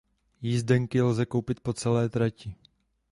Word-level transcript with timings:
Jízdenky 0.41 1.01
lze 1.01 1.25
koupit 1.25 1.59
po 1.59 1.73
celé 1.73 2.09
trati. 2.09 2.55